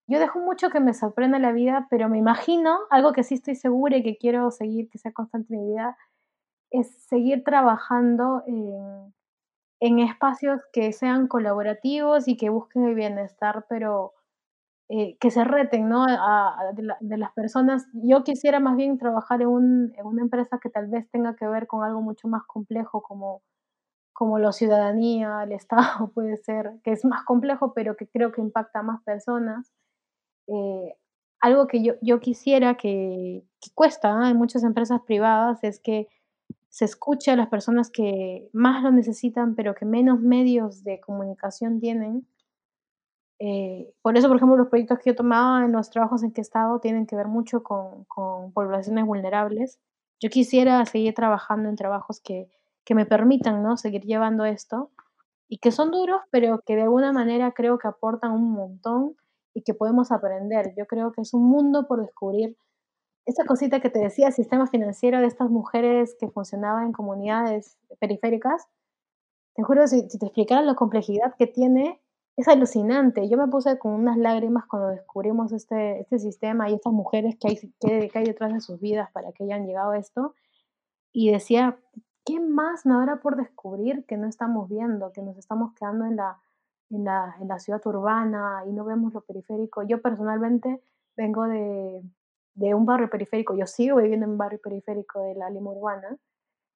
[0.07, 3.55] Yo dejo mucho que me sorprenda la vida, pero me imagino, algo que sí estoy
[3.55, 5.97] segura y que quiero seguir, que sea constante en mi vida,
[6.73, 9.13] es seguir trabajando en,
[9.79, 14.13] en espacios que sean colaborativos y que busquen el bienestar, pero
[14.89, 16.05] eh, que se reten ¿no?
[16.07, 17.85] de, las personas.
[17.93, 21.47] Yo quisiera más bien trabajar en, un, en, una empresa que tal vez tenga que
[21.47, 23.43] ver con algo mucho más complejo como,
[24.13, 28.41] como la ciudadanía, el Estado puede ser, que es más complejo, pero que creo que
[28.41, 29.71] impacta a más personas.
[30.47, 30.95] Eh,
[31.39, 33.43] algo que yo, yo quisiera que
[33.75, 36.07] cuesta en muchas empresas privadas es que
[36.73, 41.79] se escuche a las personas que más lo necesitan, pero que menos medios de comunicación
[41.79, 42.25] tienen.
[43.37, 46.41] Eh, por eso, por ejemplo, los proyectos que yo tomaba en los trabajos en que
[46.41, 49.79] he estado tienen que ver mucho con, con poblaciones vulnerables.
[50.19, 52.49] Yo quisiera seguir trabajando en trabajos que,
[52.83, 53.77] que me permitan ¿no?
[53.77, 54.89] seguir llevando esto
[55.47, 59.15] y que son duros, pero que de alguna manera creo que aportan un montón
[59.53, 60.73] y que podemos aprender.
[60.75, 62.57] Yo creo que es un mundo por descubrir
[63.25, 68.67] esa cosita que te decía, sistema financiero de estas mujeres que funcionaban en comunidades periféricas,
[69.55, 72.01] te juro, si, te explicara la complejidad que tiene,
[72.35, 73.29] es alucinante.
[73.29, 77.49] Yo me puse con unas lágrimas cuando descubrimos este, este sistema y estas mujeres que
[77.49, 80.33] hay, que, hay detrás de sus vidas para que hayan llegado a esto.
[81.11, 81.77] Y decía,
[82.25, 86.15] ¿qué más no habrá por descubrir que no estamos viendo, que nos estamos quedando en
[86.15, 86.39] la,
[86.89, 89.83] en la, en la ciudad urbana y no vemos lo periférico?
[89.83, 90.81] Yo personalmente
[91.15, 92.01] vengo de,
[92.55, 96.17] de un barrio periférico, yo sigo viviendo en un barrio periférico de la Lima Urbana,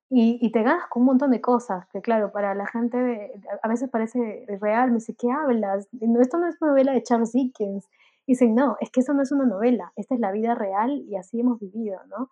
[0.09, 3.67] y, y, te ganas con un montón de cosas, que claro, para la gente a
[3.67, 5.89] veces parece real, me dice, ¿qué hablas?
[6.21, 7.89] Esto no es una novela de Charles Dickens.
[8.25, 11.03] Y dicen, no, es que eso no es una novela, esta es la vida real
[11.09, 12.29] y así hemos vivido, ¿no?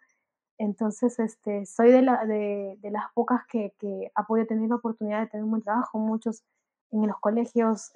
[0.57, 4.75] Entonces, este, soy de, la, de, de las pocas que, que, ha podido tener la
[4.75, 6.43] oportunidad de tener un buen trabajo, muchos
[6.91, 7.91] en los colegios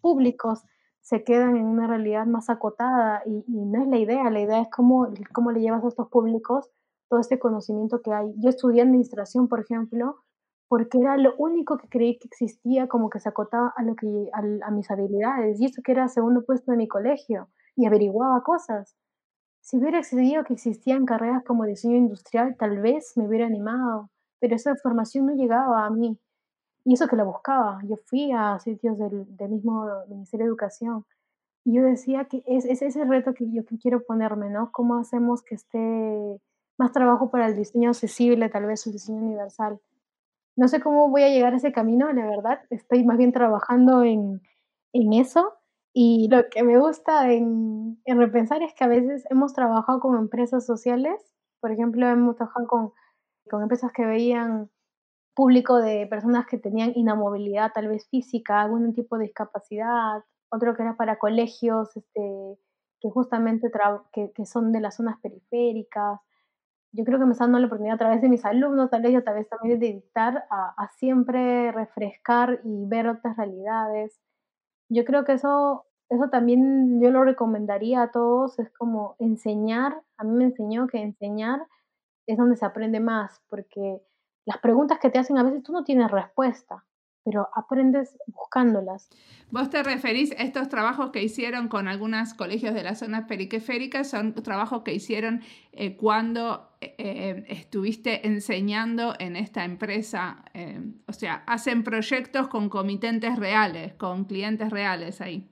[0.00, 0.62] públicos,
[1.08, 4.68] se quedan en una realidad más acotada y, no es la idea, la idea es
[4.68, 6.68] cómo, cómo le llevas a estos públicos
[7.08, 8.34] todo este conocimiento que hay.
[8.36, 10.16] Yo estudié administración, por ejemplo,
[10.68, 14.28] porque era lo único que creí que existía como que se acotaba a, lo que,
[14.34, 18.94] a, mis habilidades y eso que era segundo puesto de mi colegio y averiguaba cosas.
[19.62, 24.56] Si hubiera accedido que existían carreras como diseño industrial, tal vez me hubiera animado, pero
[24.56, 26.18] esa formación no llegaba a mí.
[26.88, 27.80] Y eso que la buscaba.
[27.84, 31.04] Yo fui a sitios del, mismo Ministerio de Educación
[31.62, 34.72] y yo decía que es, es ese reto que yo quiero ponerme, ¿no?
[34.72, 36.40] ¿Cómo hacemos que esté
[36.78, 39.78] más trabajo para el diseño accesible, tal vez el diseño universal?
[40.56, 42.60] No sé cómo voy a llegar a ese camino, la verdad.
[42.70, 44.40] Estoy más bien trabajando en,
[44.94, 45.58] en eso.
[45.92, 50.16] Y lo que me gusta en, en, repensar es que a veces hemos trabajado con
[50.16, 51.20] empresas sociales.
[51.60, 52.92] Por ejemplo, hemos trabajado con,
[53.50, 54.70] con empresas que veían
[55.38, 60.82] público de personas que tenían inamovilidad tal vez física, algún tipo de discapacidad, otro que
[60.82, 62.58] era para colegios este,
[63.00, 63.70] que justamente
[64.12, 66.18] que, que, son de las zonas periféricas.
[66.90, 69.12] Yo creo que me está dando la oportunidad a través de mis alumnos, tal vez
[69.12, 74.18] yo tal vez también de dictar a, a siempre refrescar y ver otras realidades.
[74.88, 80.24] Yo creo que eso, eso también yo lo recomendaría a todos, es como enseñar, a
[80.24, 81.60] mí me enseñó que enseñar
[82.26, 84.02] es donde se aprende más, porque
[84.48, 86.82] las preguntas que te hacen a veces tú no tienes respuesta,
[87.22, 89.10] pero aprendes buscándolas.
[89.50, 94.04] Vos te referís a estos trabajos que hicieron con algunos colegios de la zona periférica,
[94.04, 95.42] son trabajos que hicieron
[95.72, 100.42] eh, cuando eh, eh, estuviste enseñando en esta empresa,
[101.06, 105.46] o sea, hacen proyectos con comitentes reales, con clientes reales ahí.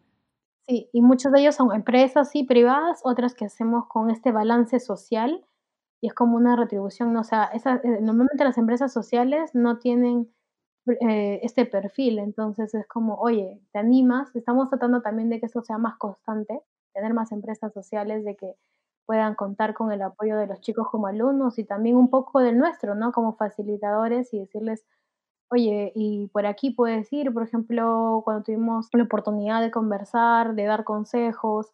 [0.66, 4.80] Sí, y muchos de ellos son empresas, sí, privadas, otras que hacemos con este balance
[4.80, 5.44] social
[6.00, 7.20] y es como una retribución, ¿no?
[7.20, 7.50] o sea,
[8.00, 10.30] normalmente las empresas sociales no tienen
[11.00, 12.18] eh, este perfil.
[12.18, 14.34] Entonces es como, oye, ¿te animas?
[14.36, 16.60] Estamos tratando también de que eso sea más constante,
[16.94, 18.54] tener más empresas sociales, de que
[19.06, 22.58] puedan contar con el apoyo de los chicos como alumnos y también un poco del
[22.58, 23.12] nuestro, ¿no?
[23.12, 24.84] Como facilitadores y decirles,
[25.50, 30.64] oye, y por aquí puedes ir, por ejemplo, cuando tuvimos la oportunidad de conversar, de
[30.64, 31.72] dar consejos,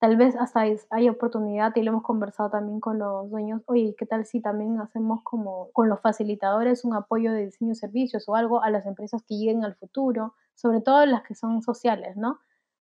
[0.00, 4.06] tal vez hasta hay oportunidad y lo hemos conversado también con los dueños, oye, ¿qué
[4.06, 8.34] tal si también hacemos como con los facilitadores un apoyo de diseño de servicios o
[8.34, 12.40] algo a las empresas que lleguen al futuro, sobre todo las que son sociales, ¿no?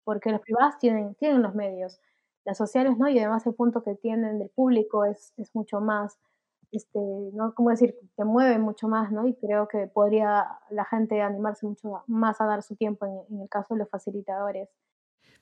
[0.04, 2.00] Porque las privadas tienen, tienen los medios,
[2.44, 6.18] las sociales no, y además el punto que tienen del público es, es mucho más,
[6.72, 6.98] este,
[7.34, 7.54] ¿no?
[7.54, 7.96] ¿Cómo decir?
[8.16, 9.26] Que mueve mucho más, ¿no?
[9.28, 13.42] Y creo que podría la gente animarse mucho más a dar su tiempo en, en
[13.42, 14.70] el caso de los facilitadores.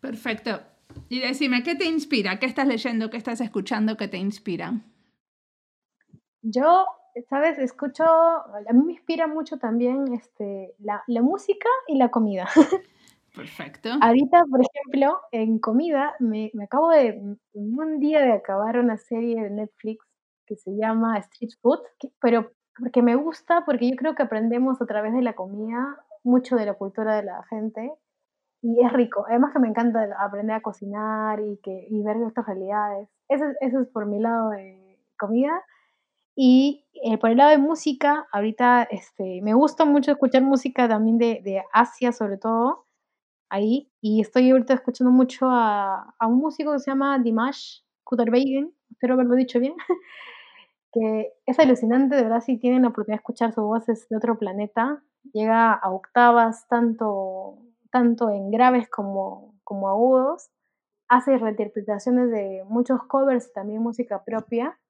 [0.03, 0.61] Perfecto.
[1.09, 2.41] Y decime, ¿qué te inspira?
[2.41, 3.09] ¿Qué estás leyendo?
[3.09, 3.97] ¿Qué estás escuchando?
[3.97, 4.81] ¿Qué te inspira?
[6.43, 6.87] Yo,
[7.31, 12.49] sabes, escucho, a mí me inspira mucho también este, la, la música y la comida.
[13.35, 13.91] Perfecto.
[14.01, 19.41] Ahorita, por ejemplo, en comida, me, me, acabo de, un día de acabar una serie
[19.41, 20.05] de Netflix
[20.47, 21.81] que se llama Street Food,
[22.21, 26.57] pero porque me gusta, porque yo creo que aprendemos a través de la comida mucho
[26.57, 27.93] de la cultura de la gente
[28.63, 29.25] y es rico.
[29.29, 33.09] Además que me encanta aprender a cocinar y, que, y ver estas realidades.
[33.29, 35.63] Eso, eso es por mi lado de comida.
[36.37, 41.19] Y eh, por el lado de música, ahorita este, me gusta mucho escuchar música también
[41.19, 42.87] de, de Asia, sobre todo,
[43.51, 43.91] ahí.
[44.01, 49.15] Y estoy ahorita escuchando mucho a, a un músico que se llama Dimash Kudaibergen, espero
[49.15, 49.75] haberlo dicho bien,
[50.93, 54.17] que es alucinante, de verdad, si tienen la oportunidad de escuchar su voz es de
[54.17, 55.03] otro planeta.
[55.33, 57.59] Llega a octavas tanto
[57.93, 60.51] tanto en graves como, como agudos.
[61.09, 64.81] Hace reinterpretaciones de muchos covers y también música propia.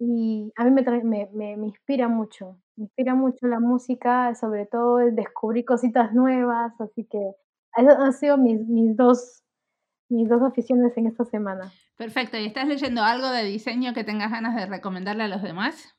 [0.00, 2.58] Y a mí me, me, me, inspira mucho.
[2.76, 6.72] Me inspira mucho la música, sobre todo descubrir cositas nuevas.
[6.80, 7.32] Así que
[7.76, 9.44] esas han sido mis, mis, dos,
[10.08, 11.70] mis dos aficiones en esta semana.
[11.96, 12.36] Perfecto.
[12.36, 15.97] ¿Y estás leyendo algo de diseño que tengas ganas de recomendarle a los demás?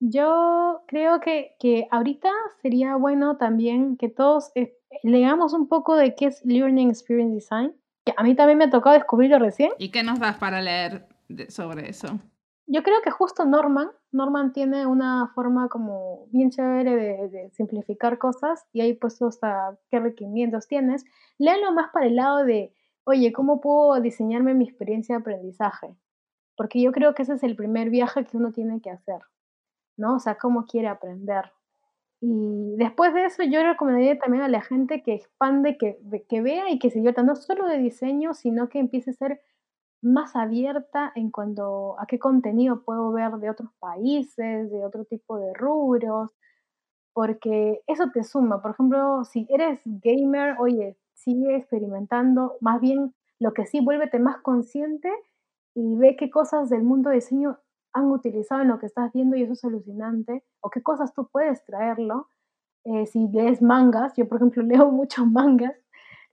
[0.00, 2.30] Yo creo que, que ahorita
[2.62, 4.52] sería bueno también que todos
[5.02, 7.74] leamos un poco de qué es Learning Experience Design,
[8.04, 9.72] que a mí también me ha tocado descubrirlo recién.
[9.78, 11.06] ¿Y qué nos das para leer
[11.48, 12.18] sobre eso?
[12.70, 18.66] Yo creo que justo Norman, Norman tiene una forma como bien chévere de, simplificar cosas
[18.74, 21.06] y ahí puesto hasta qué requerimientos tienes.
[21.38, 22.74] Léanlo más para el lado de,
[23.04, 25.96] oye, ¿cómo puedo diseñarme mi experiencia de aprendizaje?
[26.56, 29.22] Porque yo creo que ese es el primer viaje que uno tiene que hacer,
[29.98, 30.16] ¿no?
[30.16, 31.52] O sea, cómo quiere aprender.
[32.20, 36.70] Y después de eso yo recomendaría también a la gente que expande, que, que vea
[36.70, 39.40] y que se divierta, no solo de diseño, sino que empiece a ser
[40.00, 45.38] más abierta en cuanto a qué contenido puedo ver de otros países, de otro tipo
[45.38, 46.30] de rubros,
[47.12, 48.62] porque eso te suma.
[48.62, 54.38] Por ejemplo, si eres gamer, oye, sigue experimentando, más bien lo que sí, vuélvete más
[54.38, 55.10] consciente
[55.74, 57.58] y ve qué cosas del mundo de diseño
[57.92, 61.28] han utilizado en lo que estás viendo y eso es alucinante, o qué cosas tú
[61.30, 62.28] puedes traerlo.
[62.84, 65.74] Eh, si lees mangas, yo por ejemplo leo muchos mangas,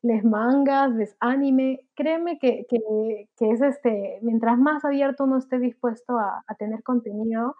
[0.01, 6.17] lees mangas, ves anime, créeme que, que, es este, mientras más abierto uno esté dispuesto
[6.19, 7.55] a, tener contenido,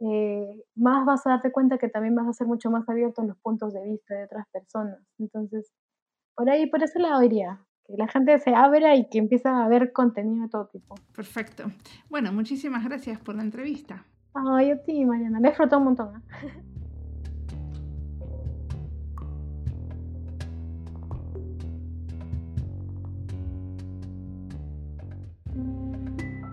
[0.00, 3.28] eh, más vas a darte cuenta que también vas a ser mucho más abierto en
[3.28, 4.98] los puntos de vista de otras personas.
[5.18, 5.72] Entonces,
[6.36, 9.66] por ahí, por ese lado iría que la gente se abra y que empiece a
[9.68, 10.94] ver contenido de todo tipo.
[11.14, 11.64] Perfecto.
[12.08, 14.04] Bueno, muchísimas gracias por la entrevista.
[14.34, 15.40] Ay, a ti, Mariana.
[15.40, 16.16] Me disfrutó un montón.
[16.16, 16.62] ¿eh?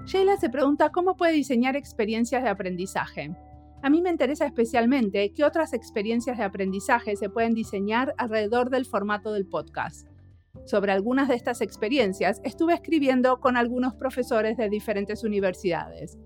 [0.07, 3.35] Sheila se pregunta cómo puede diseñar experiencias de aprendizaje.
[3.83, 8.85] A mí me interesa especialmente qué otras experiencias de aprendizaje se pueden diseñar alrededor del
[8.85, 10.07] formato del podcast.
[10.65, 16.17] Sobre algunas de estas experiencias estuve escribiendo con algunos profesores de diferentes universidades.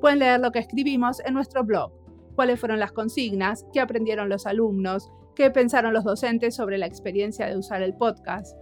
[0.00, 1.92] Pueden leer lo que escribimos en nuestro blog,
[2.34, 7.46] cuáles fueron las consignas, qué aprendieron los alumnos, qué pensaron los docentes sobre la experiencia
[7.46, 8.56] de usar el podcast.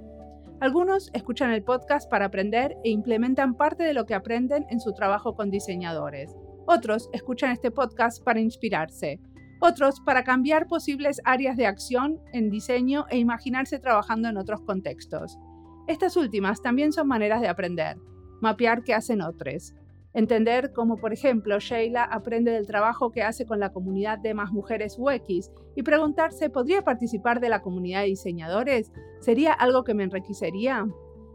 [0.60, 4.92] Algunos escuchan el podcast para aprender e implementan parte de lo que aprenden en su
[4.92, 6.34] trabajo con diseñadores.
[6.66, 9.20] Otros escuchan este podcast para inspirarse.
[9.60, 15.38] Otros para cambiar posibles áreas de acción en diseño e imaginarse trabajando en otros contextos.
[15.86, 17.96] Estas últimas también son maneras de aprender,
[18.40, 19.74] mapear qué hacen otros,
[20.14, 24.52] Entender cómo, por ejemplo, Sheila aprende del trabajo que hace con la comunidad de más
[24.52, 28.92] mujeres UX y preguntarse, ¿podría participar de la comunidad de diseñadores?
[29.18, 30.86] ¿Sería algo que me enriquecería?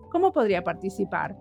[0.10, 1.38] ¿Cómo podría participar?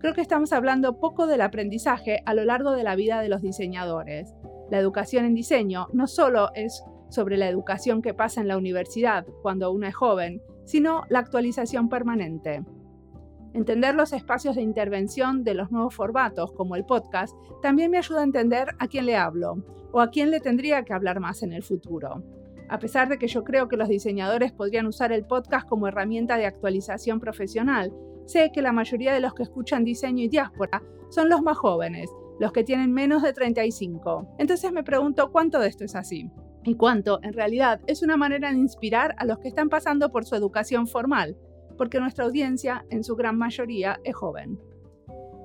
[0.00, 3.40] Creo que estamos hablando poco del aprendizaje a lo largo de la vida de los
[3.40, 4.34] diseñadores.
[4.70, 9.26] La educación en diseño no solo es sobre la educación que pasa en la universidad
[9.42, 12.64] cuando uno es joven, sino la actualización permanente.
[13.52, 18.20] Entender los espacios de intervención de los nuevos formatos, como el podcast, también me ayuda
[18.20, 21.52] a entender a quién le hablo o a quién le tendría que hablar más en
[21.52, 22.22] el futuro.
[22.68, 26.36] A pesar de que yo creo que los diseñadores podrían usar el podcast como herramienta
[26.36, 27.92] de actualización profesional,
[28.26, 32.08] sé que la mayoría de los que escuchan diseño y diáspora son los más jóvenes,
[32.40, 34.36] los que tienen menos de 35.
[34.38, 36.30] Entonces me pregunto cuánto de esto es así
[36.64, 40.24] y cuánto, en realidad, es una manera de inspirar a los que están pasando por
[40.24, 41.36] su educación formal,
[41.76, 44.58] porque nuestra audiencia en su gran mayoría es joven.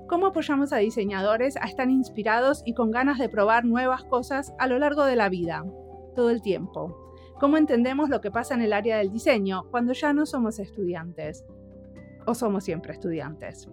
[0.08, 4.68] ¿Cómo apoyamos a diseñadores a estar inspirados y con ganas de probar nuevas cosas a
[4.68, 5.66] lo largo de la vida,
[6.16, 7.14] todo el tiempo?
[7.41, 11.46] ¿Cómo entendemos lo que pasa en el área del diseño cuando ya no somos estudiantes?
[12.26, 13.70] ¿O somos siempre estudiantes?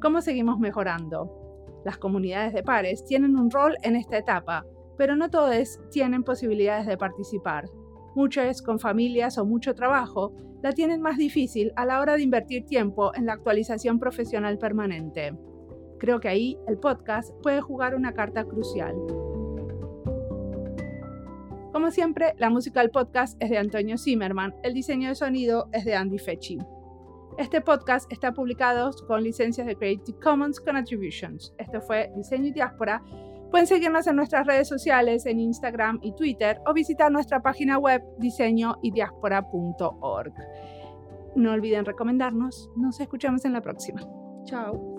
[0.00, 1.43] ¿Cómo seguimos mejorando?
[1.84, 4.64] Las comunidades de pares tienen un rol en esta etapa,
[4.96, 7.66] pero no todos tienen posibilidades de participar.
[8.14, 10.32] Muchas, con familias o mucho trabajo,
[10.62, 15.36] la tienen más difícil a la hora de invertir tiempo en la actualización profesional permanente.
[15.98, 18.94] Creo que ahí el podcast puede jugar una carta crucial.
[21.72, 25.84] Como siempre, la música del podcast es de Antonio Zimmerman, el diseño de sonido es
[25.84, 26.58] de Andy Fechi.
[27.38, 31.52] Este podcast está publicado con licencias de Creative Commons con Attributions.
[31.58, 33.02] Esto fue Diseño y Diáspora
[33.54, 38.02] Pueden seguirnos en nuestras redes sociales, en Instagram y Twitter, o visitar nuestra página web
[38.18, 40.34] diseñoydiaspora.org.
[41.36, 42.68] No olviden recomendarnos.
[42.74, 44.00] Nos escuchamos en la próxima.
[44.44, 44.93] Chao.